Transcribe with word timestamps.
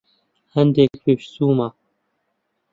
هەندێک 0.53 0.93
پێشچوومە. 1.03 1.67